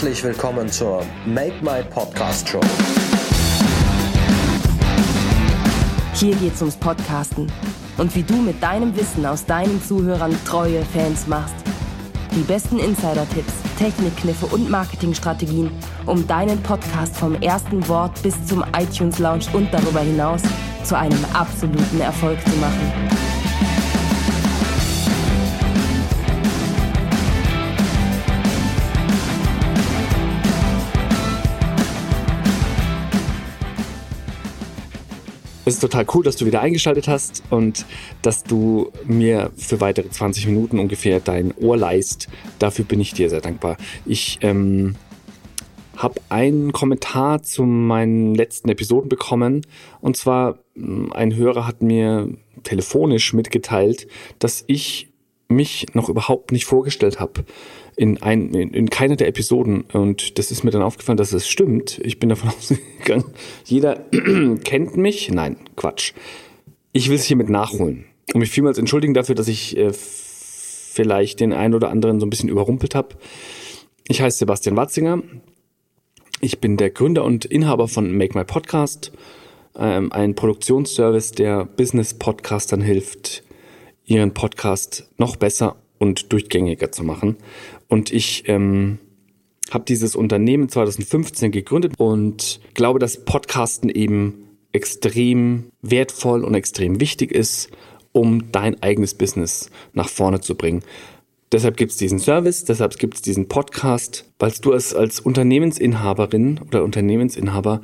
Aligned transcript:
Herzlich 0.00 0.24
willkommen 0.24 0.66
zur 0.70 1.04
Make 1.26 1.56
My 1.60 1.82
Podcast 1.82 2.48
Show. 2.48 2.60
Hier 6.14 6.34
geht's 6.36 6.62
ums 6.62 6.76
Podcasten 6.76 7.52
und 7.98 8.16
wie 8.16 8.22
du 8.22 8.36
mit 8.36 8.62
deinem 8.62 8.96
Wissen 8.96 9.26
aus 9.26 9.44
deinen 9.44 9.82
Zuhörern 9.84 10.34
treue 10.46 10.82
Fans 10.86 11.26
machst. 11.26 11.54
Die 12.34 12.40
besten 12.40 12.78
Insider-Tipps, 12.78 13.52
Technikkniffe 13.78 14.46
und 14.46 14.70
Marketingstrategien, 14.70 15.70
um 16.06 16.26
deinen 16.26 16.62
Podcast 16.62 17.14
vom 17.18 17.34
ersten 17.42 17.86
Wort 17.86 18.22
bis 18.22 18.42
zum 18.46 18.64
iTunes-Lounge 18.74 19.48
und 19.52 19.68
darüber 19.70 20.00
hinaus 20.00 20.40
zu 20.82 20.96
einem 20.96 21.22
absoluten 21.34 22.00
Erfolg 22.00 22.38
zu 22.48 22.56
machen. 22.56 23.39
Es 35.66 35.74
ist 35.74 35.80
total 35.80 36.06
cool, 36.14 36.24
dass 36.24 36.36
du 36.36 36.46
wieder 36.46 36.62
eingeschaltet 36.62 37.06
hast 37.06 37.42
und 37.50 37.84
dass 38.22 38.44
du 38.44 38.90
mir 39.04 39.50
für 39.56 39.80
weitere 39.80 40.08
20 40.08 40.46
Minuten 40.46 40.78
ungefähr 40.78 41.20
dein 41.20 41.52
Ohr 41.56 41.76
leist. 41.76 42.28
Dafür 42.58 42.84
bin 42.84 43.00
ich 43.00 43.12
dir 43.12 43.28
sehr 43.28 43.42
dankbar. 43.42 43.76
Ich 44.06 44.38
ähm, 44.40 44.96
habe 45.96 46.20
einen 46.30 46.72
Kommentar 46.72 47.42
zu 47.42 47.64
meinen 47.64 48.34
letzten 48.34 48.70
Episoden 48.70 49.10
bekommen. 49.10 49.66
Und 50.00 50.16
zwar, 50.16 50.58
ein 50.74 51.36
Hörer 51.36 51.66
hat 51.66 51.82
mir 51.82 52.30
telefonisch 52.62 53.34
mitgeteilt, 53.34 54.06
dass 54.38 54.64
ich 54.66 55.09
mich 55.50 55.86
noch 55.94 56.08
überhaupt 56.08 56.52
nicht 56.52 56.64
vorgestellt 56.64 57.20
habe 57.20 57.44
in, 57.96 58.22
ein, 58.22 58.54
in, 58.54 58.70
in 58.70 58.88
keiner 58.88 59.16
der 59.16 59.28
Episoden. 59.28 59.82
Und 59.92 60.38
das 60.38 60.50
ist 60.50 60.64
mir 60.64 60.70
dann 60.70 60.82
aufgefallen, 60.82 61.18
dass 61.18 61.32
es 61.32 61.48
stimmt. 61.48 62.00
Ich 62.02 62.18
bin 62.18 62.28
davon 62.28 62.50
ausgegangen, 62.58 63.24
jeder 63.64 63.96
kennt 64.64 64.96
mich. 64.96 65.30
Nein, 65.30 65.56
Quatsch. 65.76 66.12
Ich 66.92 67.08
will 67.08 67.16
es 67.16 67.24
hiermit 67.24 67.48
nachholen 67.48 68.06
und 68.32 68.40
mich 68.40 68.50
vielmals 68.50 68.78
entschuldigen 68.78 69.14
dafür, 69.14 69.34
dass 69.34 69.48
ich 69.48 69.76
äh, 69.76 69.92
vielleicht 69.92 71.40
den 71.40 71.52
einen 71.52 71.74
oder 71.74 71.90
anderen 71.90 72.20
so 72.20 72.26
ein 72.26 72.30
bisschen 72.30 72.48
überrumpelt 72.48 72.94
habe. 72.94 73.16
Ich 74.08 74.20
heiße 74.20 74.38
Sebastian 74.38 74.76
Watzinger. 74.76 75.22
Ich 76.40 76.58
bin 76.58 76.76
der 76.76 76.90
Gründer 76.90 77.24
und 77.24 77.44
Inhaber 77.44 77.86
von 77.86 78.16
Make 78.16 78.36
My 78.36 78.44
Podcast, 78.44 79.12
ähm, 79.78 80.10
ein 80.10 80.34
Produktionsservice, 80.34 81.32
der 81.32 81.66
Business-Podcastern 81.66 82.80
hilft, 82.80 83.42
ihren 84.10 84.34
Podcast 84.34 85.08
noch 85.16 85.36
besser 85.36 85.76
und 85.98 86.32
durchgängiger 86.32 86.90
zu 86.90 87.04
machen. 87.04 87.36
Und 87.88 88.12
ich 88.12 88.44
ähm, 88.48 88.98
habe 89.70 89.84
dieses 89.84 90.16
Unternehmen 90.16 90.68
2015 90.68 91.52
gegründet 91.52 91.94
und 91.96 92.60
glaube, 92.74 92.98
dass 92.98 93.24
Podcasten 93.24 93.88
eben 93.88 94.48
extrem 94.72 95.70
wertvoll 95.80 96.44
und 96.44 96.54
extrem 96.54 97.00
wichtig 97.00 97.32
ist, 97.32 97.70
um 98.12 98.50
dein 98.50 98.82
eigenes 98.82 99.14
Business 99.14 99.70
nach 99.92 100.08
vorne 100.08 100.40
zu 100.40 100.56
bringen. 100.56 100.82
Deshalb 101.52 101.76
gibt 101.76 101.92
es 101.92 101.96
diesen 101.96 102.20
Service, 102.20 102.64
deshalb 102.64 102.96
gibt 102.98 103.14
es 103.14 103.22
diesen 103.22 103.48
Podcast, 103.48 104.24
weil 104.38 104.52
du 104.62 104.72
es 104.72 104.94
als 104.94 105.18
Unternehmensinhaberin 105.18 106.60
oder 106.66 106.84
Unternehmensinhaber 106.84 107.80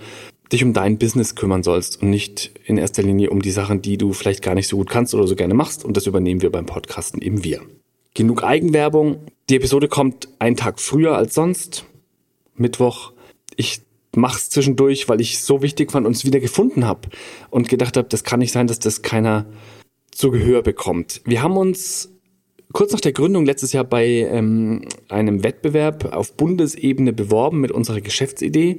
dich 0.53 0.63
um 0.63 0.73
dein 0.73 0.99
Business 0.99 1.35
kümmern 1.35 1.63
sollst 1.63 2.03
und 2.03 2.11
nicht 2.11 2.53
in 2.65 2.79
erster 2.79 3.03
Linie 3.03 3.31
um 3.31 3.43
die 3.43 3.51
Sachen, 3.51 3.83
die 3.83 3.99
du 3.99 4.13
vielleicht 4.13 4.43
gar 4.43 4.55
nicht 4.55 4.69
so 4.69 4.77
gut 4.77 4.91
kannst 4.91 5.15
oder 5.15 5.27
so 5.27 5.37
gerne 5.37 5.55
machst. 5.55 5.85
Und 5.85 5.97
das 5.97 6.07
übernehmen 6.07 6.43
wir 6.43 6.51
beim 6.51 6.67
Podcasten 6.67 7.21
eben 7.21 7.45
wir. 7.45 7.63
Genug 8.15 8.43
Eigenwerbung. 8.45 9.19
Die 9.51 9.57
Episode 9.57 9.89
kommt 9.89 10.29
einen 10.39 10.57
Tag 10.57 10.81
früher 10.81 11.17
als 11.17 11.35
sonst. 11.35 11.85
Mittwoch. 12.55 13.13
Ich 13.57 13.83
mach's 14.15 14.51
zwischendurch, 14.51 15.09
weil 15.09 15.21
ich 15.21 15.41
so 15.41 15.63
wichtig 15.63 15.93
fand 15.93 16.07
und 16.07 16.17
es 16.17 16.25
wieder 16.25 16.41
gefunden 16.41 16.87
habe 16.87 17.09
und 17.51 17.69
gedacht 17.69 17.97
habe, 17.97 18.09
das 18.09 18.25
kann 18.25 18.41
nicht 18.41 18.53
sein, 18.53 18.67
dass 18.67 18.79
das 18.79 19.03
keiner 19.03 19.47
zu 20.11 20.31
Gehör 20.31 20.63
bekommt. 20.63 21.21
Wir 21.25 21.43
haben 21.43 21.57
uns 21.57 22.16
kurz 22.77 22.93
nach 22.93 23.01
der 23.01 23.13
Gründung 23.13 23.47
letztes 23.47 23.73
Jahr 23.73 23.85
bei 23.85 24.07
ähm, 24.07 24.83
einem 25.09 25.43
Wettbewerb 25.43 26.15
auf 26.15 26.35
Bundesebene 26.35 27.15
beworben 27.15 27.59
mit 27.59 27.73
unserer 27.73 28.03
Geschäftsidee. 28.03 28.77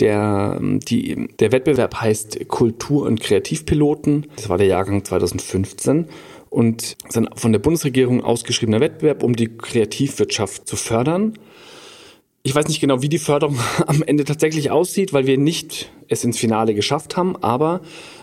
Der, 0.00 0.58
die, 0.60 1.28
der 1.38 1.52
Wettbewerb 1.52 2.00
heißt 2.00 2.48
Kultur- 2.48 3.06
und 3.06 3.20
Kreativpiloten. 3.20 4.26
Das 4.34 4.48
war 4.48 4.58
der 4.58 4.66
Jahrgang 4.66 5.04
2015 5.04 6.06
und 6.50 6.96
ist 7.08 7.16
ein 7.16 7.28
von 7.36 7.52
der 7.52 7.60
Bundesregierung 7.60 8.24
ausgeschriebener 8.24 8.80
Wettbewerb, 8.80 9.22
um 9.22 9.36
die 9.36 9.56
Kreativwirtschaft 9.56 10.66
zu 10.66 10.74
fördern. 10.74 11.38
Ich 12.46 12.54
weiß 12.54 12.68
nicht 12.68 12.80
genau, 12.80 13.02
wie 13.02 13.08
die 13.08 13.18
Förderung 13.18 13.58
am 13.88 14.04
Ende 14.04 14.24
tatsächlich 14.24 14.70
aussieht, 14.70 15.12
weil 15.12 15.26
wir 15.26 15.36
nicht 15.36 15.90
es 16.06 16.22
ins 16.22 16.38
Finale 16.38 16.74
geschafft 16.74 17.16
haben, 17.16 17.34
aber 17.42 17.80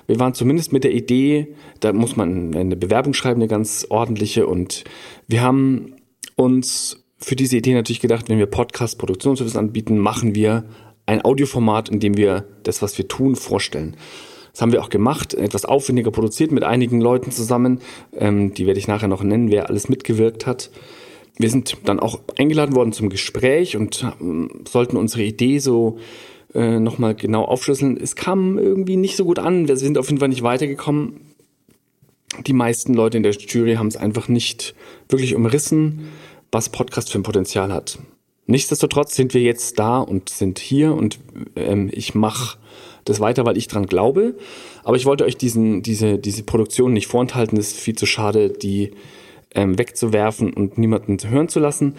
wir 0.07 0.17
waren 0.17 0.33
zumindest 0.33 0.71
mit 0.71 0.85
der 0.85 0.93
Idee, 0.93 1.49
da 1.81 1.91
muss 1.91 2.15
man 2.15 2.55
eine 2.55 2.77
Bewerbung 2.77 3.13
schreiben, 3.13 3.41
eine 3.41 3.49
ganz 3.49 3.85
ordentliche 3.89 4.47
und 4.47 4.85
wir 5.27 5.41
haben 5.41 5.97
uns 6.37 7.03
für 7.17 7.35
diese 7.35 7.57
Idee 7.57 7.73
natürlich 7.73 7.99
gedacht, 7.99 8.29
wenn 8.29 8.37
wir 8.37 8.45
Podcast-Produktionsservice 8.45 9.57
anbieten, 9.57 9.97
machen 9.97 10.35
wir 10.35 10.63
ein 11.05 11.25
Audioformat, 11.25 11.89
in 11.89 11.99
dem 11.99 12.15
wir 12.15 12.47
das, 12.63 12.81
was 12.81 12.97
wir 12.97 13.09
tun, 13.09 13.35
vorstellen. 13.35 13.97
Das 14.53 14.61
haben 14.61 14.71
wir 14.71 14.81
auch 14.81 14.89
gemacht, 14.89 15.33
etwas 15.33 15.65
aufwendiger 15.65 16.11
produziert 16.11 16.53
mit 16.53 16.63
einigen 16.63 17.01
Leuten 17.01 17.31
zusammen. 17.31 17.81
Ähm, 18.17 18.53
die 18.53 18.67
werde 18.67 18.79
ich 18.79 18.87
nachher 18.87 19.09
noch 19.09 19.21
nennen, 19.21 19.51
wer 19.51 19.67
alles 19.67 19.89
mitgewirkt 19.89 20.47
hat. 20.47 20.69
Wir 21.37 21.49
sind 21.49 21.77
dann 21.85 21.99
auch 21.99 22.19
eingeladen 22.37 22.75
worden 22.75 22.93
zum 22.93 23.09
Gespräch 23.09 23.75
und 23.75 24.05
ähm, 24.21 24.49
sollten 24.67 24.97
unsere 24.97 25.23
Idee 25.23 25.59
so 25.59 25.97
äh, 26.53 26.79
nochmal 26.79 27.15
genau 27.15 27.43
aufschlüsseln. 27.43 27.97
Es 27.97 28.15
kam 28.15 28.57
irgendwie 28.57 28.97
nicht 28.97 29.15
so 29.15 29.25
gut 29.25 29.39
an. 29.39 29.67
Wir 29.67 29.77
sind 29.77 29.97
auf 29.97 30.07
jeden 30.07 30.19
Fall 30.19 30.29
nicht 30.29 30.43
weitergekommen. 30.43 31.21
Die 32.45 32.53
meisten 32.53 32.93
Leute 32.93 33.17
in 33.17 33.23
der 33.23 33.33
Jury 33.33 33.75
haben 33.75 33.87
es 33.87 33.97
einfach 33.97 34.27
nicht 34.27 34.75
wirklich 35.09 35.35
umrissen, 35.35 36.07
was 36.51 36.69
Podcast 36.69 37.11
für 37.11 37.19
ein 37.19 37.23
Potenzial 37.23 37.71
hat. 37.71 37.99
Nichtsdestotrotz 38.45 39.15
sind 39.15 39.33
wir 39.33 39.41
jetzt 39.41 39.79
da 39.79 39.99
und 39.99 40.29
sind 40.29 40.59
hier 40.59 40.93
und 40.93 41.19
ähm, 41.55 41.89
ich 41.91 42.13
mache 42.13 42.57
das 43.05 43.19
weiter, 43.19 43.45
weil 43.45 43.57
ich 43.57 43.67
dran 43.67 43.85
glaube. 43.85 44.35
Aber 44.83 44.97
ich 44.97 45.05
wollte 45.05 45.25
euch 45.25 45.37
diesen, 45.37 45.81
diese, 45.81 46.19
diese 46.19 46.43
Produktion 46.43 46.93
nicht 46.93 47.07
vorenthalten. 47.07 47.57
Es 47.57 47.71
ist 47.71 47.79
viel 47.79 47.95
zu 47.95 48.05
schade, 48.05 48.49
die 48.49 48.91
ähm, 49.55 49.77
wegzuwerfen 49.77 50.53
und 50.53 50.77
niemanden 50.77 51.17
hören 51.29 51.47
zu 51.47 51.59
lassen. 51.59 51.95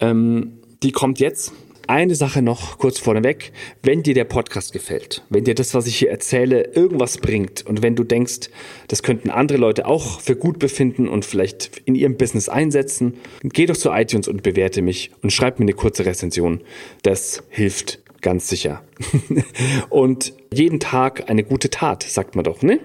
Ähm, 0.00 0.58
die 0.82 0.92
kommt 0.92 1.20
jetzt. 1.20 1.52
Eine 1.88 2.16
Sache 2.16 2.42
noch 2.42 2.76
kurz 2.76 2.98
vorneweg. 2.98 3.50
Wenn 3.82 4.02
dir 4.02 4.12
der 4.12 4.24
Podcast 4.24 4.74
gefällt, 4.74 5.24
wenn 5.30 5.44
dir 5.44 5.54
das, 5.54 5.72
was 5.72 5.86
ich 5.86 5.96
hier 5.96 6.10
erzähle, 6.10 6.74
irgendwas 6.74 7.16
bringt 7.16 7.64
und 7.64 7.80
wenn 7.80 7.96
du 7.96 8.04
denkst, 8.04 8.50
das 8.88 9.02
könnten 9.02 9.30
andere 9.30 9.56
Leute 9.56 9.86
auch 9.86 10.20
für 10.20 10.36
gut 10.36 10.58
befinden 10.58 11.08
und 11.08 11.24
vielleicht 11.24 11.80
in 11.86 11.94
ihrem 11.94 12.18
Business 12.18 12.50
einsetzen, 12.50 13.14
geh 13.42 13.64
doch 13.64 13.76
zu 13.76 13.88
iTunes 13.90 14.28
und 14.28 14.42
bewerte 14.42 14.82
mich 14.82 15.12
und 15.22 15.32
schreib 15.32 15.60
mir 15.60 15.64
eine 15.64 15.72
kurze 15.72 16.04
Rezension. 16.04 16.60
Das 17.04 17.42
hilft 17.48 18.00
ganz 18.20 18.48
sicher. 18.48 18.82
und 19.88 20.34
jeden 20.52 20.80
Tag 20.80 21.30
eine 21.30 21.42
gute 21.42 21.70
Tat, 21.70 22.02
sagt 22.02 22.36
man 22.36 22.44
doch, 22.44 22.60
ne? 22.60 22.80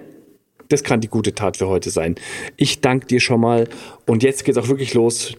Das 0.68 0.82
kann 0.82 1.00
die 1.00 1.08
gute 1.08 1.34
Tat 1.34 1.56
für 1.56 1.68
heute 1.68 1.90
sein. 1.90 2.14
Ich 2.56 2.80
danke 2.80 3.06
dir 3.06 3.20
schon 3.20 3.40
mal 3.40 3.68
und 4.06 4.22
jetzt 4.22 4.44
geht's 4.44 4.58
auch 4.58 4.68
wirklich 4.68 4.94
los 4.94 5.34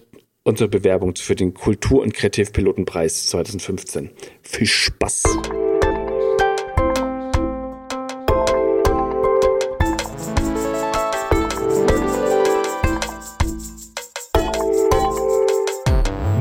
unsere 0.46 0.70
Bewerbung 0.70 1.16
für 1.16 1.36
den 1.36 1.54
Kultur- 1.54 2.04
und 2.04 2.14
Kreativpilotenpreis 2.14 3.28
2015. 3.28 4.12
Viel 4.44 4.68
Spaß! 4.68 5.24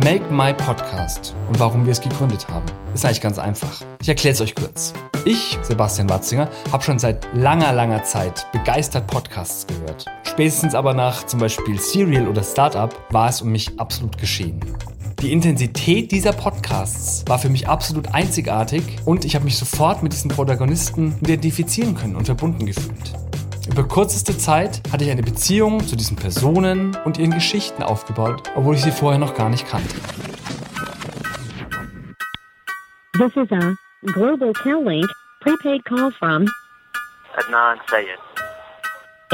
Make 0.05 0.31
My 0.31 0.53
Podcast 0.53 1.35
und 1.49 1.59
warum 1.59 1.87
wir 1.87 1.93
es 1.93 2.01
gegründet 2.03 2.47
haben, 2.51 2.67
ist 2.93 3.06
eigentlich 3.06 3.23
ganz 3.23 3.39
einfach. 3.39 3.81
Ich 4.03 4.09
erkläre 4.11 4.35
es 4.35 4.41
euch 4.43 4.55
kurz. 4.55 4.93
Ich, 5.25 5.59
Sebastian 5.62 6.11
Watzinger, 6.11 6.51
habe 6.71 6.85
schon 6.85 6.99
seit 6.99 7.27
langer, 7.35 7.73
langer 7.73 8.05
Zeit 8.05 8.47
begeistert 8.53 9.06
Podcasts 9.06 9.67
gehört. 9.67 10.05
Spätestens 10.25 10.75
aber 10.75 10.93
nach 10.93 11.25
zum 11.25 11.41
Beispiel 11.41 11.81
Serial 11.81 12.29
oder 12.29 12.43
Startup 12.43 12.95
war 13.12 13.31
es 13.31 13.41
um 13.41 13.51
mich 13.51 13.81
absolut 13.81 14.19
geschehen. 14.19 14.61
Die 15.23 15.33
Intensität 15.33 16.12
dieser 16.12 16.35
Podcasts 16.35 17.25
war 17.27 17.39
für 17.39 17.49
mich 17.49 17.67
absolut 17.67 18.12
einzigartig 18.12 18.83
und 19.06 19.25
ich 19.25 19.35
habe 19.35 19.47
mich 19.47 19.56
sofort 19.56 20.03
mit 20.03 20.12
diesen 20.12 20.31
Protagonisten 20.31 21.17
identifizieren 21.23 21.95
können 21.95 22.17
und 22.17 22.27
verbunden 22.27 22.67
gefühlt. 22.67 23.24
Über 23.69 23.89
kürzeste 23.89 24.37
Zeit 24.37 24.83
hatte 24.93 25.05
ich 25.05 25.11
eine 25.11 25.23
Beziehung 25.23 25.87
zu 25.87 25.97
diesen 25.97 26.17
Personen 26.17 26.97
und 27.05 27.19
ihren 27.19 27.33
Geschichten 27.33 27.83
aufgebaut, 27.83 28.43
obwohl 28.55 28.75
ich 28.75 28.83
sie 28.83 28.93
vorher 28.93 29.19
noch 29.19 29.35
gar 29.35 29.49
nicht 29.49 29.67
kannte. 29.69 29.95
This 33.19 33.31
is 33.37 33.51
a 33.53 33.75
Global 34.13 34.53
Link 34.85 35.07
prepaid 35.41 35.85
call 35.85 36.11
from 36.19 36.47
Adnan 37.37 37.79
Sayed. 37.89 38.19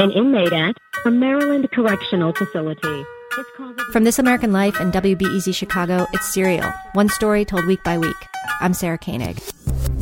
an 0.01 0.11
inmate 0.11 0.53
at 0.53 0.75
a 1.05 1.11
Maryland 1.11 1.69
correctional 1.71 2.33
facility. 2.33 3.05
It's 3.37 3.49
called 3.55 3.77
the 3.77 3.83
From 3.91 4.03
This 4.03 4.19
American 4.19 4.51
Life 4.51 4.79
and 4.79 4.91
WBEZ 4.91 5.53
Chicago, 5.53 6.07
it's 6.11 6.33
Serial, 6.33 6.71
one 6.93 7.09
story 7.09 7.45
told 7.45 7.65
week 7.65 7.83
by 7.83 7.97
week. 7.97 8.15
I'm 8.61 8.73
Sarah 8.73 8.97
Koenig. 8.97 9.37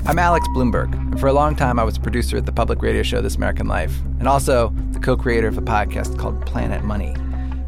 I'm 0.05 0.17
Alex 0.17 0.47
Bloomberg. 0.49 0.93
and 0.93 1.19
For 1.19 1.27
a 1.27 1.33
long 1.33 1.55
time, 1.55 1.77
I 1.79 1.83
was 1.83 1.97
a 1.97 1.99
producer 1.99 2.37
at 2.37 2.45
the 2.45 2.51
public 2.51 2.81
radio 2.81 3.03
show 3.03 3.21
This 3.21 3.35
American 3.35 3.67
Life, 3.67 3.99
and 4.19 4.27
also 4.27 4.73
the 4.91 4.99
co 4.99 5.15
creator 5.15 5.47
of 5.47 5.57
a 5.57 5.61
podcast 5.61 6.17
called 6.17 6.45
Planet 6.45 6.83
Money, 6.83 7.11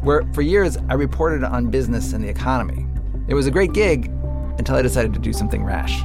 where 0.02 0.22
for 0.32 0.42
years 0.42 0.76
I 0.88 0.94
reported 0.94 1.44
on 1.44 1.70
business 1.70 2.12
and 2.12 2.24
the 2.24 2.28
economy. 2.28 2.86
It 3.28 3.34
was 3.34 3.46
a 3.46 3.50
great 3.50 3.72
gig 3.72 4.06
until 4.58 4.76
I 4.76 4.82
decided 4.82 5.12
to 5.14 5.20
do 5.20 5.32
something 5.32 5.64
rash. 5.64 6.02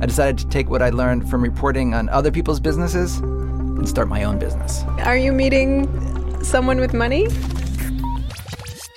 I 0.00 0.06
decided 0.06 0.38
to 0.38 0.48
take 0.48 0.68
what 0.68 0.82
I 0.82 0.90
learned 0.90 1.30
from 1.30 1.42
reporting 1.42 1.94
on 1.94 2.08
other 2.10 2.30
people's 2.30 2.60
businesses 2.60 3.18
and 3.18 3.88
start 3.88 4.08
my 4.08 4.24
own 4.24 4.38
business. 4.38 4.82
Are 5.04 5.16
you 5.16 5.32
meeting 5.32 6.44
someone 6.44 6.78
with 6.78 6.92
money? 6.92 7.28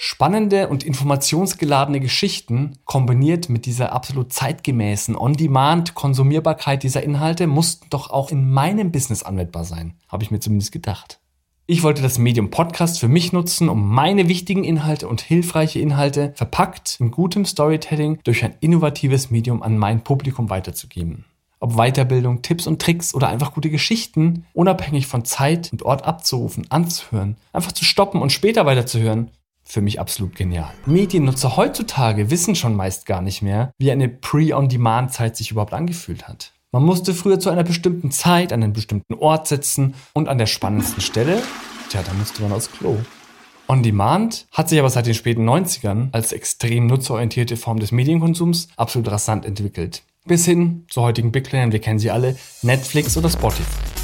Spannende 0.02 0.70
und 0.70 0.86
informationsgeladene 0.86 2.00
Geschichten 2.00 2.78
kombiniert 2.86 3.50
mit 3.50 3.66
dieser 3.66 3.92
absolut 3.92 4.32
zeitgemäßen 4.32 5.18
On-Demand-Konsumierbarkeit 5.18 6.84
dieser 6.84 7.04
Inhalte 7.04 7.48
mussten 7.48 7.88
doch 7.90 8.10
auch 8.10 8.32
in 8.32 8.50
meinem 8.50 8.94
Business 8.94 9.24
anwendbar 9.24 9.66
sein, 9.66 9.96
habe 10.08 10.24
ich 10.24 10.32
mir 10.32 10.40
zumindest 10.40 10.72
gedacht. 10.72 11.20
Ich 11.66 11.84
wollte 11.84 12.02
das 12.02 12.18
Medium 12.18 12.50
Podcast 12.50 12.98
für 13.02 13.10
mich 13.10 13.34
nutzen, 13.34 13.68
um 13.68 13.94
meine 13.94 14.30
wichtigen 14.30 14.64
Inhalte 14.64 15.06
und 15.10 15.20
hilfreiche 15.20 15.80
Inhalte 15.80 16.32
verpackt 16.34 16.96
in 17.02 17.12
gutem 17.12 17.44
Storytelling 17.44 18.20
durch 18.24 18.46
ein 18.46 18.56
innovatives 18.62 19.32
Medium 19.32 19.62
an 19.62 19.78
mein 19.78 20.06
Publikum 20.06 20.50
weiterzugeben. 20.50 21.26
Ob 21.60 21.76
Weiterbildung, 21.76 22.42
Tipps 22.42 22.68
und 22.68 22.82
Tricks 22.82 23.14
oder 23.14 23.28
einfach 23.28 23.54
gute 23.54 23.70
Geschichten, 23.70 24.46
unabhängig 24.54 25.08
von 25.08 25.26
Zeit 25.26 25.74
und 25.74 25.84
Ort 25.84 26.06
abzurufen, 26.06 26.68
anzuhören, 26.72 27.36
einfach 27.52 27.74
zu 27.74 27.84
stoppen 27.84 28.22
und 28.22 28.32
später 28.32 28.66
weiterzuhören, 28.66 29.32
für 29.70 29.82
mich 29.82 30.00
absolut 30.00 30.36
genial. 30.36 30.72
Mediennutzer 30.86 31.56
heutzutage 31.56 32.32
wissen 32.32 32.56
schon 32.56 32.76
meist 32.76 33.06
gar 33.06 33.22
nicht 33.22 33.42
mehr, 33.42 33.72
wie 33.78 33.92
eine 33.92 34.10
Pre-on-Demand-Zeit 34.10 35.38
sich 35.38 35.52
überhaupt 35.52 35.74
angefühlt 35.74 36.28
hat. 36.28 36.54
Man 36.72 36.84
musste 36.84 37.14
früher 37.14 37.40
zu 37.40 37.50
einer 37.50 37.64
bestimmten 37.64 38.12
Zeit 38.12 38.52
an 38.52 38.64
einem 38.64 38.74
bestimmten 38.74 39.14
Ort 39.14 39.48
sitzen 39.48 39.94
und 40.14 40.28
an 40.28 40.38
der 40.38 40.48
spannendsten 40.48 41.02
Stelle, 41.02 41.42
tja, 41.90 42.02
da 42.04 42.14
musste 42.14 42.42
man 42.42 42.52
aufs 42.52 42.72
Klo. 42.72 42.98
On 43.68 43.84
Demand 43.84 44.48
hat 44.52 44.70
sich 44.70 44.80
aber 44.80 44.90
seit 44.90 45.06
den 45.06 45.14
späten 45.14 45.48
90ern 45.48 46.10
als 46.12 46.32
extrem 46.32 46.88
nutzerorientierte 46.88 47.56
Form 47.56 47.80
des 47.80 47.92
Medienkonsums 47.92 48.70
absolut 48.76 49.12
rasant 49.12 49.46
entwickelt. 49.46 50.02
Bis 50.26 50.46
hin 50.46 50.86
zu 50.90 51.02
heutigen 51.02 51.32
Big 51.32 51.44
Playern, 51.44 51.72
wir 51.72 51.80
kennen 51.80 52.00
sie 52.00 52.10
alle, 52.10 52.36
Netflix 52.64 53.16
oder 53.18 53.30
Spotify. 53.30 53.99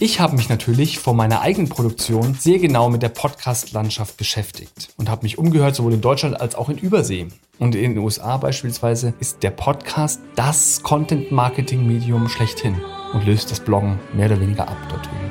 Ich 0.00 0.20
habe 0.20 0.36
mich 0.36 0.48
natürlich 0.48 0.98
vor 0.98 1.14
meiner 1.14 1.40
eigenen 1.42 1.68
Produktion 1.68 2.34
sehr 2.34 2.58
genau 2.58 2.88
mit 2.90 3.02
der 3.02 3.08
Podcast-Landschaft 3.08 4.16
beschäftigt 4.16 4.88
und 4.96 5.08
habe 5.08 5.22
mich 5.22 5.38
umgehört, 5.38 5.76
sowohl 5.76 5.94
in 5.94 6.00
Deutschland 6.00 6.40
als 6.40 6.54
auch 6.54 6.68
in 6.68 6.78
Übersee. 6.78 7.28
Und 7.58 7.74
in 7.74 7.94
den 7.94 7.98
USA 7.98 8.36
beispielsweise 8.36 9.14
ist 9.20 9.42
der 9.42 9.50
Podcast 9.50 10.20
das 10.34 10.82
Content-Marketing-Medium 10.82 12.28
schlechthin 12.28 12.80
und 13.12 13.24
löst 13.26 13.50
das 13.50 13.60
Bloggen 13.60 14.00
mehr 14.12 14.26
oder 14.26 14.40
weniger 14.40 14.68
ab 14.68 14.76
dort 14.88 15.06
drüben. 15.06 15.30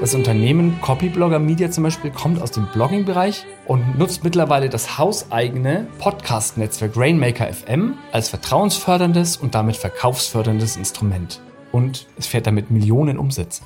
Das 0.00 0.14
Unternehmen 0.14 0.80
Copyblogger 0.80 1.38
Media 1.38 1.70
zum 1.70 1.84
Beispiel 1.84 2.10
kommt 2.10 2.40
aus 2.42 2.50
dem 2.50 2.66
Blogging-Bereich 2.72 3.46
und 3.66 3.98
nutzt 3.98 4.22
mittlerweile 4.24 4.68
das 4.68 4.98
hauseigene 4.98 5.86
Podcast-Netzwerk 5.98 6.96
Rainmaker 6.96 7.52
FM 7.52 7.94
als 8.12 8.28
vertrauensförderndes 8.28 9.36
und 9.36 9.54
damit 9.54 9.76
verkaufsförderndes 9.76 10.76
Instrument. 10.76 11.40
Und 11.74 12.06
es 12.16 12.28
fährt 12.28 12.46
damit 12.46 12.70
Millionen 12.70 13.18
Umsätze. 13.18 13.62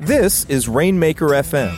This 0.00 0.44
is 0.48 0.68
Rainmaker 0.68 1.28
FM. 1.28 1.72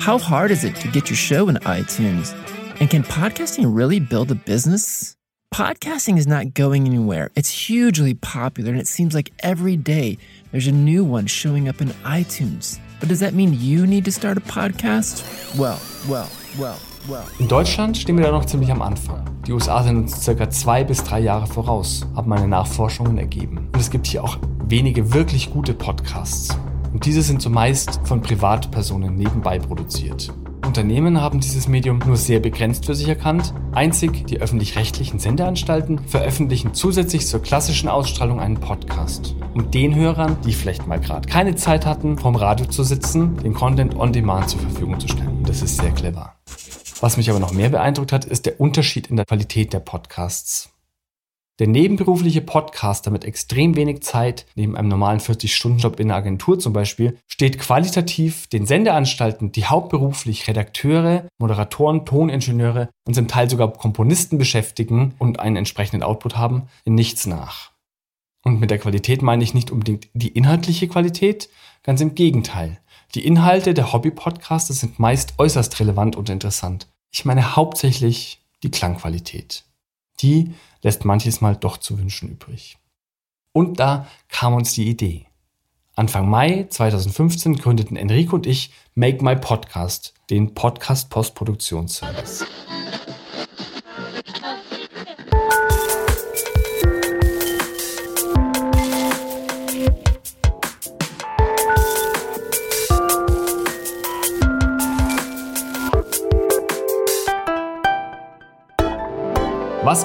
How 0.00 0.18
hard 0.18 0.50
is 0.50 0.64
it 0.64 0.74
to 0.80 0.88
get 0.88 1.08
your 1.08 1.16
show 1.16 1.48
in 1.48 1.54
iTunes? 1.58 2.34
And 2.80 2.90
can 2.90 3.04
podcasting 3.04 3.72
really 3.72 4.00
build 4.00 4.32
a 4.32 4.34
business? 4.34 5.14
Podcasting 5.54 6.18
is 6.18 6.26
not 6.26 6.54
going 6.54 6.86
anywhere. 6.86 7.30
It's 7.36 7.68
hugely 7.68 8.14
popular, 8.14 8.72
and 8.72 8.80
it 8.80 8.88
seems 8.88 9.14
like 9.14 9.30
every 9.38 9.76
day 9.76 10.18
there's 10.50 10.66
a 10.66 10.72
new 10.72 11.04
one 11.04 11.28
showing 11.28 11.68
up 11.68 11.80
in 11.80 11.90
iTunes. 12.02 12.80
But 12.98 13.08
does 13.08 13.20
that 13.20 13.34
mean 13.34 13.54
you 13.60 13.86
need 13.86 14.04
to 14.06 14.10
start 14.10 14.36
a 14.36 14.40
podcast? 14.40 15.22
Well, 15.56 15.80
well, 16.08 16.28
well, 16.58 16.80
well. 16.80 16.91
In 17.38 17.48
Deutschland 17.48 17.96
stehen 17.96 18.16
wir 18.16 18.24
da 18.24 18.30
noch 18.30 18.44
ziemlich 18.44 18.70
am 18.70 18.82
Anfang. 18.82 19.24
Die 19.46 19.52
USA 19.52 19.82
sind 19.82 19.96
uns 19.96 20.22
circa 20.22 20.48
zwei 20.50 20.84
bis 20.84 21.02
drei 21.02 21.20
Jahre 21.20 21.46
voraus, 21.46 22.06
haben 22.14 22.28
meine 22.28 22.46
Nachforschungen 22.46 23.18
ergeben. 23.18 23.68
Und 23.72 23.80
es 23.80 23.90
gibt 23.90 24.06
hier 24.06 24.22
auch 24.22 24.38
wenige 24.68 25.12
wirklich 25.12 25.50
gute 25.50 25.74
Podcasts. 25.74 26.56
Und 26.92 27.04
diese 27.04 27.22
sind 27.22 27.42
zumeist 27.42 28.00
von 28.04 28.22
Privatpersonen 28.22 29.16
nebenbei 29.16 29.58
produziert. 29.58 30.32
Unternehmen 30.64 31.20
haben 31.20 31.40
dieses 31.40 31.66
Medium 31.66 31.98
nur 32.06 32.16
sehr 32.16 32.38
begrenzt 32.38 32.86
für 32.86 32.94
sich 32.94 33.08
erkannt. 33.08 33.52
Einzig 33.72 34.26
die 34.26 34.40
öffentlich-rechtlichen 34.40 35.18
Sendeanstalten 35.18 35.98
veröffentlichen 36.06 36.72
zusätzlich 36.72 37.26
zur 37.26 37.42
klassischen 37.42 37.88
Ausstrahlung 37.88 38.40
einen 38.40 38.58
Podcast, 38.58 39.34
um 39.54 39.70
den 39.70 39.94
Hörern, 39.94 40.36
die 40.46 40.52
vielleicht 40.52 40.86
mal 40.86 41.00
gerade 41.00 41.28
keine 41.28 41.56
Zeit 41.56 41.84
hatten, 41.84 42.16
vorm 42.16 42.36
Radio 42.36 42.66
zu 42.66 42.84
sitzen, 42.84 43.36
den 43.38 43.54
Content 43.54 43.96
on 43.96 44.12
Demand 44.12 44.48
zur 44.48 44.60
Verfügung 44.60 45.00
zu 45.00 45.08
stellen. 45.08 45.38
Und 45.38 45.48
das 45.48 45.62
ist 45.62 45.78
sehr 45.78 45.90
clever. 45.90 46.32
Was 47.02 47.16
mich 47.16 47.28
aber 47.30 47.40
noch 47.40 47.50
mehr 47.50 47.68
beeindruckt 47.68 48.12
hat, 48.12 48.24
ist 48.24 48.46
der 48.46 48.60
Unterschied 48.60 49.08
in 49.08 49.16
der 49.16 49.24
Qualität 49.26 49.72
der 49.72 49.80
Podcasts. 49.80 50.70
Der 51.58 51.66
nebenberufliche 51.66 52.42
Podcaster 52.42 53.10
mit 53.10 53.24
extrem 53.24 53.74
wenig 53.74 54.04
Zeit, 54.04 54.46
neben 54.54 54.76
einem 54.76 54.86
normalen 54.86 55.18
40-Stunden-Job 55.18 55.98
in 55.98 56.08
der 56.08 56.16
Agentur 56.16 56.60
zum 56.60 56.72
Beispiel, 56.72 57.18
steht 57.26 57.58
qualitativ 57.58 58.46
den 58.46 58.66
Sendeanstalten, 58.66 59.50
die 59.50 59.64
hauptberuflich 59.64 60.46
Redakteure, 60.46 61.26
Moderatoren, 61.38 62.06
Toningenieure 62.06 62.88
und 63.04 63.14
zum 63.14 63.26
Teil 63.26 63.50
sogar 63.50 63.72
Komponisten 63.72 64.38
beschäftigen 64.38 65.16
und 65.18 65.40
einen 65.40 65.56
entsprechenden 65.56 66.04
Output 66.04 66.36
haben, 66.36 66.68
in 66.84 66.94
nichts 66.94 67.26
nach. 67.26 67.72
Und 68.44 68.60
mit 68.60 68.70
der 68.70 68.78
Qualität 68.78 69.22
meine 69.22 69.42
ich 69.42 69.54
nicht 69.54 69.72
unbedingt 69.72 70.08
die 70.14 70.28
inhaltliche 70.28 70.86
Qualität, 70.86 71.48
ganz 71.82 72.00
im 72.00 72.14
Gegenteil. 72.14 72.78
Die 73.16 73.26
Inhalte 73.26 73.74
der 73.74 73.92
Hobby-Podcaster 73.92 74.72
sind 74.72 75.00
meist 75.00 75.34
äußerst 75.38 75.80
relevant 75.80 76.14
und 76.14 76.30
interessant. 76.30 76.86
Ich 77.12 77.26
meine 77.26 77.56
hauptsächlich 77.56 78.40
die 78.62 78.70
Klangqualität. 78.70 79.64
Die 80.20 80.54
lässt 80.82 81.04
manches 81.04 81.42
Mal 81.42 81.56
doch 81.56 81.76
zu 81.76 81.98
wünschen 81.98 82.30
übrig. 82.30 82.78
Und 83.52 83.78
da 83.80 84.06
kam 84.28 84.54
uns 84.54 84.72
die 84.72 84.88
Idee. 84.88 85.26
Anfang 85.94 86.26
Mai 86.28 86.66
2015 86.70 87.56
gründeten 87.56 87.98
Enrico 87.98 88.34
und 88.34 88.46
ich 88.46 88.72
Make 88.94 89.22
My 89.22 89.36
Podcast, 89.36 90.14
den 90.30 90.54
Podcast 90.54 91.10
Postproduktionsservice. 91.10 92.46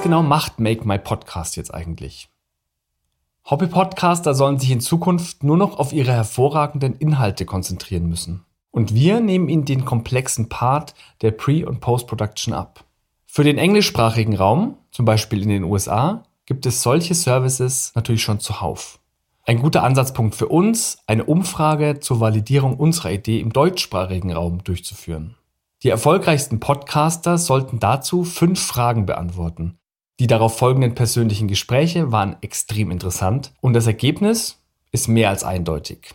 Genau 0.08 0.22
macht 0.22 0.58
Make 0.58 0.88
My 0.88 0.98
Podcast 0.98 1.56
jetzt 1.56 1.74
eigentlich? 1.74 2.30
Hobby-Podcaster 3.44 4.32
sollen 4.32 4.58
sich 4.58 4.70
in 4.70 4.80
Zukunft 4.80 5.44
nur 5.44 5.58
noch 5.58 5.78
auf 5.78 5.92
ihre 5.92 6.12
hervorragenden 6.12 6.96
Inhalte 6.96 7.44
konzentrieren 7.44 8.08
müssen. 8.08 8.42
Und 8.70 8.94
wir 8.94 9.20
nehmen 9.20 9.50
ihnen 9.50 9.66
den 9.66 9.84
komplexen 9.84 10.48
Part 10.48 10.94
der 11.20 11.32
Pre- 11.32 11.66
und 11.66 11.80
Post-Production 11.80 12.54
ab. 12.54 12.86
Für 13.26 13.44
den 13.44 13.58
englischsprachigen 13.58 14.34
Raum, 14.34 14.78
zum 14.92 15.04
Beispiel 15.04 15.42
in 15.42 15.50
den 15.50 15.64
USA, 15.64 16.22
gibt 16.46 16.64
es 16.64 16.80
solche 16.80 17.14
Services 17.14 17.92
natürlich 17.94 18.22
schon 18.22 18.40
zuhauf. 18.40 19.00
Ein 19.44 19.60
guter 19.60 19.82
Ansatzpunkt 19.82 20.36
für 20.36 20.48
uns, 20.48 21.00
eine 21.06 21.24
Umfrage 21.24 22.00
zur 22.00 22.20
Validierung 22.20 22.78
unserer 22.78 23.12
Idee 23.12 23.40
im 23.40 23.52
deutschsprachigen 23.52 24.32
Raum 24.32 24.64
durchzuführen. 24.64 25.34
Die 25.82 25.90
erfolgreichsten 25.90 26.60
Podcaster 26.60 27.36
sollten 27.36 27.78
dazu 27.78 28.24
fünf 28.24 28.58
Fragen 28.58 29.04
beantworten. 29.04 29.78
Die 30.20 30.26
darauf 30.26 30.58
folgenden 30.58 30.96
persönlichen 30.96 31.46
Gespräche 31.46 32.10
waren 32.10 32.36
extrem 32.40 32.90
interessant 32.90 33.52
und 33.60 33.72
das 33.74 33.86
Ergebnis 33.86 34.60
ist 34.90 35.06
mehr 35.06 35.30
als 35.30 35.44
eindeutig. 35.44 36.14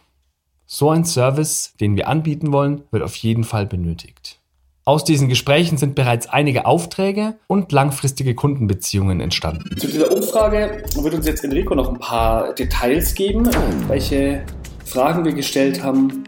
So 0.65 0.89
ein 0.89 1.05
Service, 1.05 1.73
den 1.79 1.95
wir 1.95 2.09
anbieten 2.09 2.51
wollen, 2.51 2.83
wird 2.91 3.01
auf 3.01 3.15
jeden 3.15 3.45
Fall 3.45 3.65
benötigt. 3.65 4.39
Aus 4.83 5.05
diesen 5.05 5.29
Gesprächen 5.29 5.77
sind 5.77 5.95
bereits 5.95 6.27
einige 6.27 6.65
Aufträge 6.65 7.35
und 7.47 7.71
langfristige 7.71 8.35
Kundenbeziehungen 8.35 9.21
entstanden. 9.21 9.77
Zu 9.77 9.87
dieser 9.87 10.11
Umfrage 10.11 10.83
wird 10.95 11.13
uns 11.13 11.25
jetzt 11.25 11.45
Enrico 11.45 11.73
noch 11.73 11.87
ein 11.87 11.99
paar 11.99 12.53
Details 12.55 13.15
geben, 13.15 13.49
welche 13.87 14.43
Fragen 14.83 15.23
wir 15.23 15.31
gestellt 15.31 15.81
haben 15.81 16.25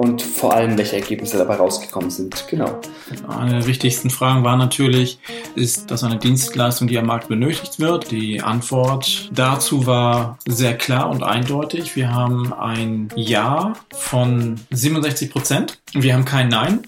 und 0.00 0.22
vor 0.22 0.54
allem, 0.54 0.78
welche 0.78 0.96
Ergebnisse 0.96 1.36
dabei 1.36 1.56
rausgekommen 1.56 2.08
sind. 2.08 2.46
Genau. 2.48 2.80
Eine 3.28 3.58
der 3.58 3.66
wichtigsten 3.66 4.08
Fragen 4.08 4.42
war 4.44 4.56
natürlich, 4.56 5.18
ist 5.56 5.90
das 5.90 6.02
eine 6.04 6.16
Dienstleistung, 6.16 6.88
die 6.88 6.96
am 6.96 7.04
Markt 7.04 7.28
benötigt 7.28 7.78
wird? 7.80 8.10
Die 8.10 8.40
Antwort 8.40 9.28
dazu 9.30 9.86
war 9.86 10.38
sehr 10.46 10.78
klar 10.78 11.10
und 11.10 11.22
eindeutig. 11.22 11.96
Wir 11.96 12.14
haben 12.14 12.54
ein 12.54 13.10
Ja 13.14 13.74
von 13.92 14.58
67 14.70 15.30
Prozent. 15.30 15.82
Wir 15.92 16.14
haben 16.14 16.24
kein 16.24 16.48
Nein 16.48 16.80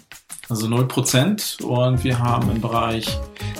also 0.49 0.66
0%. 0.66 1.62
Und 1.62 2.04
wir 2.04 2.19
haben 2.19 2.50
im 2.50 2.62
Bereich 2.62 3.19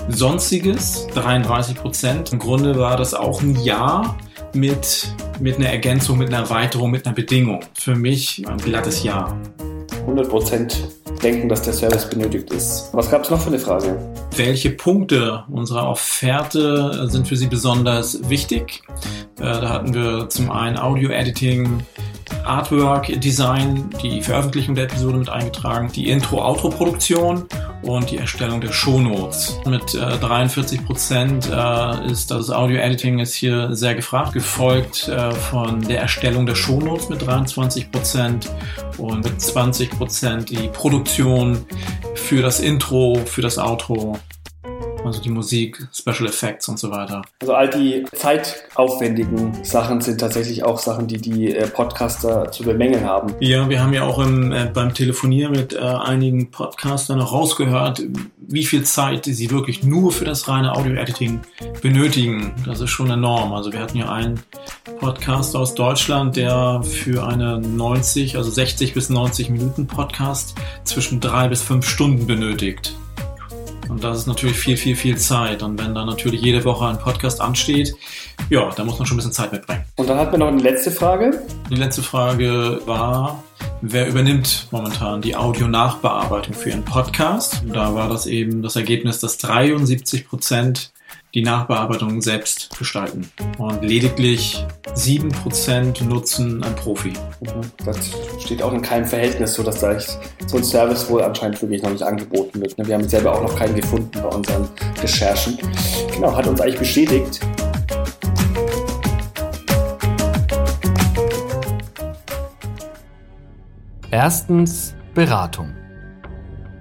Sonstiges 0.09 1.07
33%. 1.09 2.33
Im 2.33 2.39
Grunde 2.39 2.79
war 2.79 2.97
das 2.97 3.13
auch 3.13 3.41
ein 3.41 3.55
Ja 3.63 4.17
mit, 4.53 5.07
mit 5.39 5.57
einer 5.57 5.69
Ergänzung, 5.69 6.17
mit 6.17 6.27
einer 6.29 6.39
Erweiterung, 6.39 6.91
mit 6.91 7.05
einer 7.05 7.15
Bedingung. 7.15 7.61
Für 7.73 7.95
mich 7.95 8.47
ein 8.47 8.57
glattes 8.57 9.03
Ja. 9.03 9.37
100% 10.07 10.73
denken, 11.23 11.47
dass 11.47 11.61
der 11.61 11.73
Service 11.73 12.09
benötigt 12.09 12.51
ist. 12.51 12.89
Was 12.91 13.09
gab 13.09 13.23
es 13.23 13.29
noch 13.29 13.39
für 13.39 13.47
eine 13.47 13.59
Frage? 13.59 13.97
Welche 14.35 14.71
Punkte 14.71 15.43
unserer 15.49 15.87
Offerte 15.87 17.07
sind 17.09 17.27
für 17.27 17.37
Sie 17.37 17.47
besonders 17.47 18.29
wichtig? 18.29 18.81
Äh, 19.39 19.43
da 19.43 19.69
hatten 19.69 19.93
wir 19.93 20.27
zum 20.29 20.51
einen 20.51 20.77
Audio-Editing, 20.77 21.79
Artwork, 22.43 23.19
Design, 23.21 23.89
die 24.01 24.21
Veröffentlichung 24.21 24.75
der 24.75 24.85
Episode 24.85 25.17
mit 25.17 25.29
eingetragen, 25.29 25.91
die 25.93 26.09
Intro-Outro-Produktion 26.09 27.45
und 27.81 28.11
die 28.11 28.17
Erstellung 28.17 28.61
der 28.61 28.71
Shownotes. 28.71 29.59
Mit 29.65 29.95
äh, 29.95 30.17
43 30.17 30.85
Prozent 30.85 31.49
äh, 31.49 32.11
ist 32.11 32.31
das 32.31 32.49
Audio-Editing 32.49 33.19
ist 33.19 33.35
hier 33.35 33.75
sehr 33.75 33.95
gefragt, 33.95 34.33
gefolgt 34.33 35.07
äh, 35.07 35.31
von 35.31 35.81
der 35.81 36.01
Erstellung 36.01 36.45
der 36.45 36.55
Shownotes 36.55 37.09
mit 37.09 37.25
23 37.25 37.91
Prozent 37.91 38.49
und 38.97 39.23
mit 39.23 39.39
20 39.39 39.91
Prozent 39.91 40.49
die 40.49 40.67
Produktion 40.69 41.65
für 42.15 42.41
das 42.41 42.59
Intro, 42.59 43.21
für 43.25 43.41
das 43.41 43.57
Outro 43.57 44.19
also 45.05 45.21
die 45.21 45.29
Musik, 45.29 45.87
Special 45.93 46.27
Effects 46.27 46.67
und 46.69 46.79
so 46.79 46.91
weiter. 46.91 47.21
Also 47.41 47.53
all 47.53 47.69
die 47.69 48.05
zeitaufwendigen 48.15 49.63
Sachen 49.63 50.01
sind 50.01 50.19
tatsächlich 50.19 50.63
auch 50.63 50.79
Sachen, 50.79 51.07
die 51.07 51.17
die 51.17 51.55
äh, 51.55 51.67
Podcaster 51.67 52.51
zu 52.51 52.63
bemängeln 52.63 53.05
haben. 53.05 53.33
Ja, 53.39 53.69
wir 53.69 53.81
haben 53.81 53.93
ja 53.93 54.03
auch 54.03 54.19
im, 54.19 54.51
äh, 54.51 54.69
beim 54.73 54.93
Telefonieren 54.93 55.51
mit 55.51 55.73
äh, 55.73 55.79
einigen 55.79 56.51
Podcastern 56.51 57.19
noch 57.19 57.31
rausgehört, 57.31 58.03
wie 58.39 58.65
viel 58.65 58.83
Zeit 58.83 59.25
sie 59.25 59.51
wirklich 59.51 59.83
nur 59.83 60.11
für 60.11 60.25
das 60.25 60.47
reine 60.47 60.73
Audio-Editing 60.73 61.41
benötigen. 61.81 62.53
Das 62.65 62.79
ist 62.79 62.89
schon 62.89 63.09
enorm. 63.09 63.53
Also 63.53 63.71
wir 63.71 63.79
hatten 63.79 63.97
ja 63.97 64.11
einen 64.11 64.41
Podcaster 64.99 65.59
aus 65.59 65.75
Deutschland, 65.75 66.35
der 66.35 66.81
für 66.83 67.25
eine 67.27 67.59
90, 67.59 68.37
also 68.37 68.51
60 68.51 68.93
bis 68.93 69.09
90 69.09 69.49
Minuten 69.49 69.87
Podcast 69.87 70.55
zwischen 70.83 71.19
drei 71.19 71.47
bis 71.47 71.61
fünf 71.61 71.87
Stunden 71.87 72.27
benötigt. 72.27 72.95
Und 73.93 74.03
das 74.03 74.17
ist 74.17 74.25
natürlich 74.25 74.57
viel, 74.57 74.75
viel, 74.75 74.95
viel 74.95 75.17
Zeit. 75.19 75.61
Und 75.61 75.79
wenn 75.79 75.93
da 75.93 76.03
natürlich 76.03 76.41
jede 76.41 76.65
Woche 76.65 76.87
ein 76.87 76.97
Podcast 76.97 77.39
ansteht, 77.39 77.93
ja, 78.49 78.67
da 78.75 78.83
muss 78.83 78.97
man 78.97 79.05
schon 79.05 79.13
ein 79.13 79.17
bisschen 79.17 79.33
Zeit 79.33 79.51
mitbringen. 79.51 79.83
Und 79.97 80.09
dann 80.09 80.17
hat 80.17 80.31
man 80.31 80.39
noch 80.39 80.47
eine 80.47 80.63
letzte 80.63 80.89
Frage. 80.89 81.43
Die 81.69 81.75
letzte 81.75 82.01
Frage 82.01 82.81
war, 82.87 83.43
wer 83.81 84.07
übernimmt 84.07 84.67
momentan 84.71 85.21
die 85.21 85.35
Audio-Nachbearbeitung 85.35 86.55
für 86.55 86.69
Ihren 86.69 86.83
Podcast? 86.83 87.61
Da 87.71 87.93
war 87.93 88.09
das 88.09 88.25
eben 88.25 88.63
das 88.63 88.75
Ergebnis, 88.75 89.19
dass 89.19 89.37
73 89.37 90.27
Prozent 90.27 90.91
die 91.33 91.41
Nachbearbeitung 91.41 92.21
selbst 92.21 92.77
gestalten. 92.77 93.31
Und 93.57 93.83
lediglich 93.83 94.65
7% 94.95 96.03
nutzen 96.03 96.63
ein 96.63 96.75
Profi. 96.75 97.13
Mhm. 97.41 97.71
Das 97.85 97.97
steht 98.39 98.61
auch 98.61 98.73
in 98.73 98.81
keinem 98.81 99.05
Verhältnis, 99.05 99.55
so 99.55 99.63
dass 99.63 99.79
da 99.79 99.99
so 99.99 100.57
ein 100.57 100.63
Service 100.63 101.09
wohl 101.09 101.23
anscheinend 101.23 101.61
wirklich 101.61 101.81
noch 101.81 101.91
nicht 101.91 102.03
angeboten 102.03 102.61
wird. 102.61 102.77
Ne? 102.77 102.87
Wir 102.87 102.95
haben 102.95 103.07
selber 103.07 103.33
auch 103.33 103.41
noch 103.41 103.55
keinen 103.55 103.75
gefunden 103.75 104.11
bei 104.11 104.29
unseren 104.29 104.69
Recherchen. 105.01 105.57
Genau, 106.13 106.35
hat 106.35 106.45
uns 106.45 106.61
eigentlich 106.61 106.79
bestätigt. 106.79 107.39
Erstens 114.11 114.93
Beratung. 115.15 115.73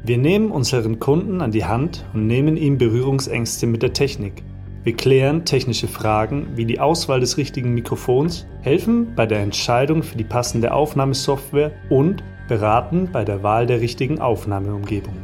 Wir 0.04 0.18
nehmen 0.18 0.50
unseren 0.50 0.98
Kunden 0.98 1.40
an 1.40 1.52
die 1.52 1.64
Hand 1.64 2.04
und 2.12 2.26
nehmen 2.26 2.56
ihm 2.56 2.76
Berührungsängste 2.76 3.68
mit 3.68 3.84
der 3.84 3.92
Technik. 3.92 4.42
Wir 4.82 4.96
klären 4.96 5.44
technische 5.44 5.86
Fragen 5.86 6.48
wie 6.56 6.66
die 6.66 6.80
Auswahl 6.80 7.20
des 7.20 7.36
richtigen 7.36 7.72
Mikrofons, 7.72 8.44
helfen 8.62 9.14
bei 9.14 9.26
der 9.26 9.38
Entscheidung 9.38 10.02
für 10.02 10.18
die 10.18 10.24
passende 10.24 10.74
Aufnahmesoftware 10.74 11.70
und 11.88 12.24
beraten 12.48 13.10
bei 13.12 13.24
der 13.24 13.44
Wahl 13.44 13.66
der 13.66 13.80
richtigen 13.80 14.18
Aufnahmeumgebung. 14.18 15.14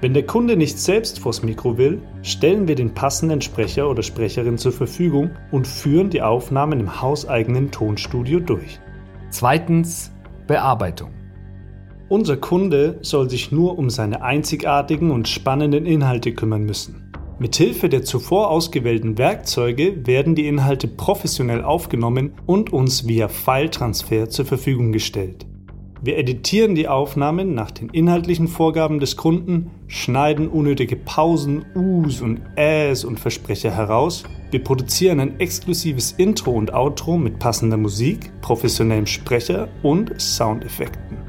Wenn 0.00 0.14
der 0.14 0.24
Kunde 0.24 0.56
nicht 0.56 0.78
selbst 0.78 1.18
vors 1.18 1.42
Mikro 1.42 1.76
will, 1.76 2.00
stellen 2.22 2.68
wir 2.68 2.76
den 2.76 2.94
passenden 2.94 3.40
Sprecher 3.40 3.90
oder 3.90 4.04
Sprecherin 4.04 4.56
zur 4.56 4.70
Verfügung 4.70 5.30
und 5.50 5.66
führen 5.66 6.10
die 6.10 6.22
Aufnahmen 6.22 6.78
im 6.78 7.02
hauseigenen 7.02 7.72
Tonstudio 7.72 8.38
durch. 8.38 8.78
Zweitens 9.30 10.12
Bearbeitung. 10.46 11.17
Unser 12.10 12.38
Kunde 12.38 12.98
soll 13.02 13.28
sich 13.28 13.52
nur 13.52 13.78
um 13.78 13.90
seine 13.90 14.22
einzigartigen 14.22 15.10
und 15.10 15.28
spannenden 15.28 15.84
Inhalte 15.84 16.32
kümmern 16.32 16.64
müssen. 16.64 17.12
Mithilfe 17.38 17.90
der 17.90 18.02
zuvor 18.02 18.50
ausgewählten 18.50 19.18
Werkzeuge 19.18 20.06
werden 20.06 20.34
die 20.34 20.46
Inhalte 20.46 20.88
professionell 20.88 21.62
aufgenommen 21.62 22.32
und 22.46 22.72
uns 22.72 23.06
via 23.06 23.28
File-Transfer 23.28 24.30
zur 24.30 24.46
Verfügung 24.46 24.90
gestellt. 24.92 25.44
Wir 26.00 26.16
editieren 26.16 26.74
die 26.74 26.88
Aufnahmen 26.88 27.54
nach 27.54 27.72
den 27.72 27.90
inhaltlichen 27.90 28.48
Vorgaben 28.48 29.00
des 29.00 29.16
Kunden, 29.16 29.70
schneiden 29.86 30.48
unnötige 30.48 30.96
Pausen, 30.96 31.66
Us 31.74 32.22
und 32.22 32.40
Äs 32.56 33.04
und 33.04 33.20
Versprecher 33.20 33.70
heraus. 33.70 34.24
Wir 34.50 34.64
produzieren 34.64 35.20
ein 35.20 35.40
exklusives 35.40 36.12
Intro 36.12 36.52
und 36.52 36.72
Outro 36.72 37.18
mit 37.18 37.38
passender 37.38 37.76
Musik, 37.76 38.32
professionellem 38.40 39.06
Sprecher 39.06 39.68
und 39.82 40.18
Soundeffekten. 40.18 41.27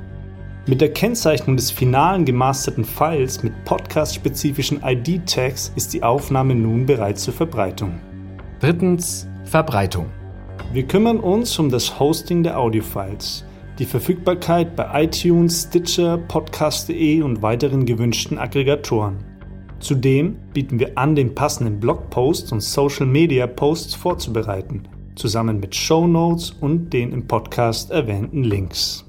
Mit 0.68 0.82
der 0.82 0.94
Kennzeichnung 0.94 1.56
des 1.56 1.72
finalen 1.72 2.26
gemasterten 2.26 2.84
Files 2.84 3.42
mit 3.42 3.64
podcast-spezifischen 3.66 4.82
ID-Tags 4.84 5.72
ist 5.76 5.94
die 5.94 6.04
Aufnahme 6.04 6.54
nun 6.54 6.86
bereit 6.86 7.18
zur 7.18 7.34
Verbreitung. 7.34 8.00
Drittens 8.60 9.28
Verbreitung. 9.46 10.08
Wir 10.72 10.84
kümmern 10.84 11.20
uns 11.20 11.58
um 11.58 11.72
das 11.72 12.00
Hosting 12.00 12.44
der 12.44 12.60
Audiofiles, 12.60 13.46
die 13.80 13.86
Verfügbarkeit 13.86 14.76
bei 14.76 15.06
iTunes, 15.06 15.64
Stitcher, 15.64 16.18
Podcast.de 16.18 17.22
und 17.24 17.42
weiteren 17.42 17.86
gewünschten 17.86 18.38
Aggregatoren. 18.38 19.18
Zudem 19.80 20.36
bieten 20.54 20.78
wir 20.78 20.98
an, 20.98 21.16
den 21.16 21.34
passenden 21.34 21.80
Blogposts 21.80 22.52
und 22.52 22.62
Social 22.62 23.08
Media 23.08 23.48
Posts 23.48 23.96
vorzubereiten, 23.96 24.84
zusammen 25.16 25.60
mit 25.60 25.74
Show 25.74 26.06
Notes 26.06 26.52
und 26.52 26.92
den 26.92 27.14
im 27.14 27.26
Podcast 27.26 27.90
erwähnten 27.90 28.44
Links. 28.44 29.09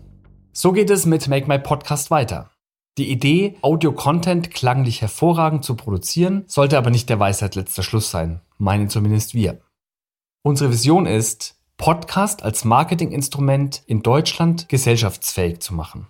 So 0.52 0.72
geht 0.72 0.90
es 0.90 1.06
mit 1.06 1.28
Make 1.28 1.46
My 1.46 1.60
Podcast 1.60 2.10
weiter. 2.10 2.50
Die 2.98 3.08
Idee, 3.08 3.56
Audio-Content 3.62 4.50
klanglich 4.50 5.00
hervorragend 5.00 5.64
zu 5.64 5.76
produzieren, 5.76 6.42
sollte 6.48 6.76
aber 6.76 6.90
nicht 6.90 7.08
der 7.08 7.20
Weisheit 7.20 7.54
letzter 7.54 7.84
Schluss 7.84 8.10
sein, 8.10 8.40
meinen 8.58 8.88
zumindest 8.88 9.32
wir. 9.32 9.60
Unsere 10.42 10.72
Vision 10.72 11.06
ist, 11.06 11.54
Podcast 11.76 12.42
als 12.42 12.64
Marketinginstrument 12.64 13.84
in 13.86 14.02
Deutschland 14.02 14.68
gesellschaftsfähig 14.68 15.60
zu 15.60 15.72
machen. 15.72 16.08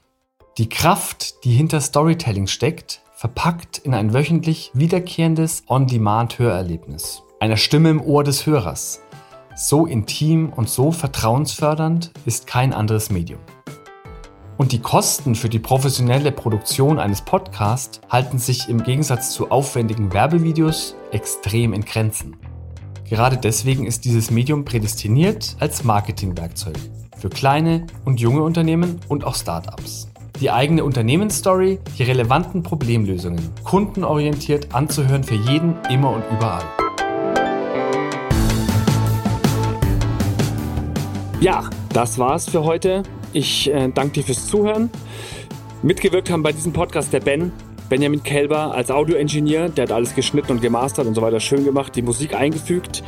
Die 0.56 0.70
Kraft, 0.70 1.44
die 1.44 1.52
hinter 1.52 1.82
Storytelling 1.82 2.46
steckt, 2.46 3.02
verpackt 3.14 3.76
in 3.76 3.92
ein 3.92 4.14
wöchentlich 4.14 4.70
wiederkehrendes 4.72 5.64
On-Demand-Hörerlebnis. 5.68 7.22
Einer 7.40 7.58
Stimme 7.58 7.90
im 7.90 8.00
Ohr 8.00 8.24
des 8.24 8.46
Hörers. 8.46 9.02
So 9.54 9.84
intim 9.84 10.50
und 10.50 10.70
so 10.70 10.92
vertrauensfördernd 10.92 12.12
ist 12.24 12.46
kein 12.46 12.72
anderes 12.72 13.10
Medium. 13.10 13.40
Und 14.60 14.72
die 14.72 14.82
Kosten 14.82 15.36
für 15.36 15.48
die 15.48 15.58
professionelle 15.58 16.32
Produktion 16.32 16.98
eines 16.98 17.22
Podcasts 17.22 17.98
halten 18.10 18.38
sich 18.38 18.68
im 18.68 18.82
Gegensatz 18.82 19.30
zu 19.32 19.50
aufwendigen 19.50 20.12
Werbevideos 20.12 20.96
extrem 21.12 21.72
in 21.72 21.82
Grenzen. 21.82 22.36
Gerade 23.08 23.38
deswegen 23.38 23.86
ist 23.86 24.04
dieses 24.04 24.30
Medium 24.30 24.66
prädestiniert 24.66 25.56
als 25.60 25.82
Marketingwerkzeug 25.82 26.76
für 27.16 27.30
kleine 27.30 27.86
und 28.04 28.20
junge 28.20 28.42
Unternehmen 28.42 29.00
und 29.08 29.24
auch 29.24 29.34
Startups. 29.34 30.10
Die 30.42 30.50
eigene 30.50 30.84
Unternehmensstory, 30.84 31.78
die 31.96 32.02
relevanten 32.02 32.62
Problemlösungen, 32.62 33.40
kundenorientiert 33.64 34.74
anzuhören 34.74 35.24
für 35.24 35.36
jeden, 35.36 35.78
immer 35.88 36.10
und 36.10 36.24
überall. 36.30 36.64
Ja, 41.40 41.64
das 41.94 42.18
war's 42.18 42.46
für 42.46 42.62
heute. 42.62 43.04
Ich 43.32 43.72
äh, 43.72 43.88
danke 43.88 44.14
dir 44.14 44.24
fürs 44.24 44.46
Zuhören. 44.46 44.90
Mitgewirkt 45.82 46.30
haben 46.30 46.42
bei 46.42 46.52
diesem 46.52 46.72
Podcast 46.72 47.12
der 47.12 47.20
Ben, 47.20 47.52
Benjamin 47.88 48.22
Kelber 48.22 48.74
als 48.74 48.90
Audioingenieur, 48.90 49.68
der 49.68 49.84
hat 49.84 49.92
alles 49.92 50.14
geschnitten 50.14 50.52
und 50.52 50.62
gemastert 50.62 51.06
und 51.06 51.14
so 51.14 51.22
weiter 51.22 51.40
schön 51.40 51.64
gemacht, 51.64 51.96
die 51.96 52.02
Musik 52.02 52.34
eingefügt. 52.34 53.02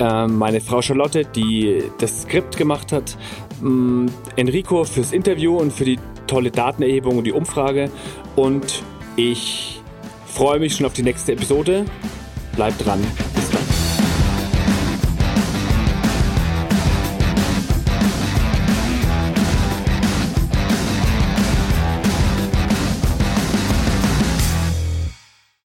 Ähm, 0.00 0.36
meine 0.38 0.60
Frau 0.60 0.82
Charlotte, 0.82 1.24
die 1.24 1.84
das 1.98 2.22
Skript 2.22 2.56
gemacht 2.56 2.92
hat. 2.92 3.16
Ähm, 3.62 4.06
Enrico 4.36 4.84
fürs 4.84 5.12
Interview 5.12 5.56
und 5.56 5.72
für 5.72 5.84
die 5.84 5.98
tolle 6.26 6.50
Datenerhebung 6.50 7.18
und 7.18 7.24
die 7.24 7.32
Umfrage. 7.32 7.90
Und 8.34 8.82
ich 9.16 9.80
freue 10.26 10.58
mich 10.58 10.74
schon 10.74 10.86
auf 10.86 10.94
die 10.94 11.02
nächste 11.02 11.32
Episode. 11.32 11.84
Bleibt 12.56 12.84
dran. 12.84 13.00